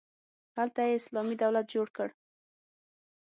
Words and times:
هلته 0.57 0.79
یې 0.87 0.95
اسلامي 0.99 1.35
دولت 1.43 1.65
جوړ 1.73 1.87
کړ. 1.97 2.09